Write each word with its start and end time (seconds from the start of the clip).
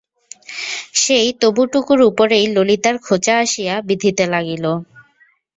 সেই 0.95 1.27
তবুটুকুর 1.41 1.99
উপরেই 2.01 2.45
ললিতার 2.55 2.95
খোঁচা 3.05 3.33
আসিয়া 3.43 3.75
বিঁধিতে 3.87 4.23
লাগিল। 4.27 4.65